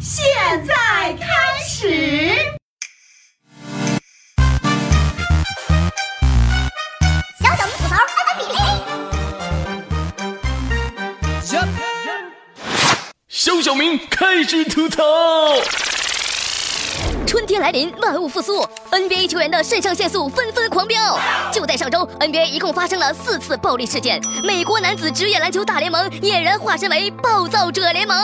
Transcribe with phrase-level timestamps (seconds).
[0.00, 0.24] 现
[0.64, 0.74] 在
[1.14, 1.26] 开
[1.66, 2.38] 始。
[7.40, 8.58] 小小明吐槽开班比嘞！
[13.28, 15.02] 小小明开始吐槽。
[17.26, 21.18] 春天来临，万物复苏，NBA 球员的肾上腺素纷纷狂飙。
[21.52, 28.16] 就在上周，NBA 一共发生了四次暴力事件，美国男子职业篮球大联盟俨然化身为暴躁者联盟。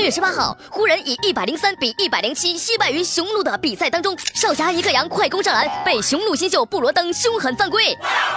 [0.00, 7.94] 三月十八号，湖人以一百零三比一百零七惜败于雄鹿的比赛当中，少侠尼克杨快攻上篮，被雄鹿新秀布罗登凶狠犯规，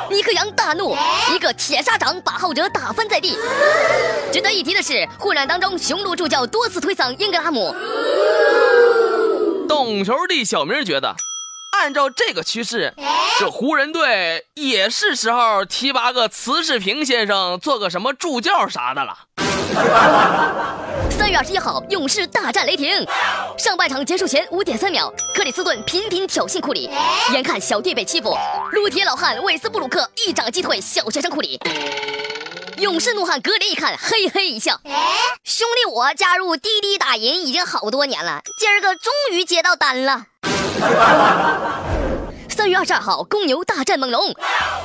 [0.10, 0.94] 尼克杨大怒，
[1.34, 3.38] 一个铁砂掌把后者打翻在地。
[4.34, 7.74] 值得一提的是，混乱当中，雄鹿助教多次推搡英格拉姆。
[9.70, 11.16] 懂球的小明觉得，
[11.80, 12.94] 按照这个趋势，
[13.40, 19.20] 这湖人队也是时候提拔个慈世平先生做个什么助教啥的了。
[21.10, 23.06] 三月二十一号，勇士大战雷霆。
[23.58, 26.90] 上半场结束前五点三秒，克里斯顿频频挑衅库里，
[27.32, 28.36] 眼看小弟被欺负，
[28.72, 31.60] 撸铁老汉韦斯布鲁克一掌击退小学生库里。
[32.78, 34.80] 勇士怒汉格林一看，嘿嘿一笑
[35.46, 40.26] ：“兄弟，我加入滴滴打银已经好多年了，今儿个终于接到单了。”
[42.64, 44.34] 三月二十二号，公牛大战猛龙，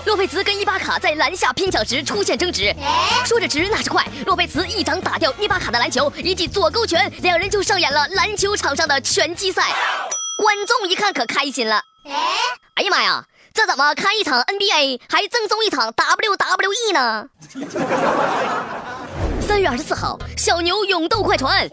[0.04, 2.74] 洛佩兹跟伊巴卡在篮下拼抢时出现争执，
[3.24, 9.62] 说着直那是快，洛佩兹一掌打掉伊巴卡的篮球，一记左勾拳，两人就上演了篮球场上的拳击赛。
[10.36, 11.80] 观众一看可开心了，
[12.74, 12.82] 哎？
[12.82, 17.28] 呀妈呀，这怎么看一场 NBA 还赠送一场 WWE 呢？
[19.46, 21.68] 三月二十四号，小牛勇斗快船，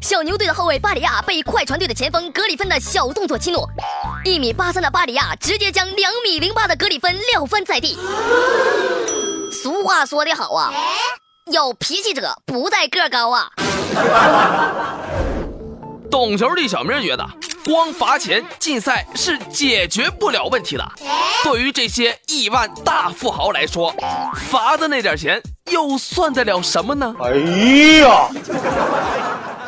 [0.00, 3.64] 小牛队的后卫巴里亚被快船队的前锋格里芬的小动作激怒，
[4.24, 7.98] 一米八三的巴里亚直接将两米零八的格里芬撂翻在地。
[9.50, 10.72] 俗话说得好啊，
[11.52, 13.50] 有脾气者不在个高啊。
[16.08, 17.26] 懂球的小明觉得，
[17.64, 20.92] 光罚钱禁赛是解决不了问题的。
[21.42, 23.92] 对于这些亿万大富豪来说，
[24.48, 27.12] 罚的那点钱又算得了什么呢？
[27.20, 27.30] 哎
[28.00, 28.28] 呀！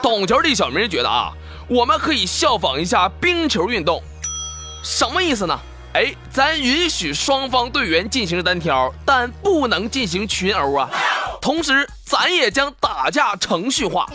[0.00, 1.32] 懂球的小明觉得啊，
[1.68, 4.02] 我们可以效仿一下冰球运动，
[4.84, 5.58] 什么意思呢？
[5.94, 10.90] 哎，咱允许双方队员进行单挑，但不能进行群殴啊。
[11.40, 14.06] 同时，咱也将打架程序化。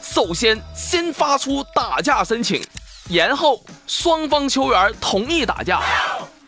[0.00, 2.62] 首先，先发出打架申请，
[3.10, 5.80] 然后双方球员同意打架，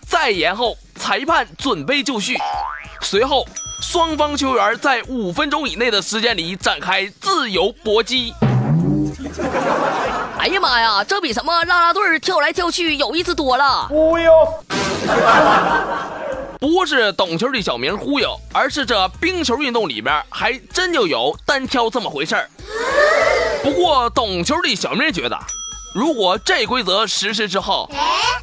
[0.07, 2.37] 再然后裁判准备就绪，
[3.01, 3.45] 随后
[3.81, 8.33] 双方球员在五分钟以内的时间里展开自由搏击。
[10.39, 13.87] 哎呀妈呀，这比什么啦啦队跳来跳去有意思多了！
[13.89, 14.33] 忽悠，
[16.61, 22.49] 不是懂球的小明忽悠，而是这冰球运动里边还真就有单挑这么回事儿。
[23.63, 25.37] 不过，懂球的小明觉得，
[25.95, 27.91] 如果这规则实施之后，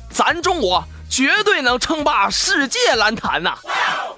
[0.09, 3.53] 咱中国绝对能称霸世界篮坛呐！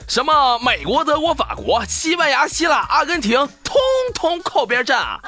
[0.08, 3.78] 什么美国、德国、法国、西班牙、希腊、阿根廷，通
[4.16, 5.20] 通靠边站啊！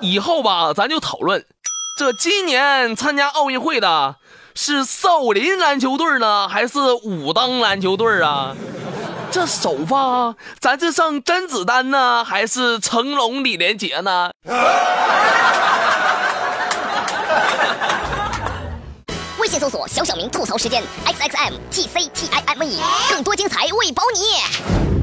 [0.00, 1.44] 以后吧，咱就讨论，
[1.98, 4.16] 这今年参加奥运会的
[4.54, 8.56] 是少林篮球队呢，还是武当篮球队啊？
[9.30, 14.30] 这首发，咱是上甄子丹呢，还是成龙、李连杰呢？
[19.38, 24.99] 微信搜索“小小明吐槽时间 ”，X X M T C T I M E，更多精彩为保你。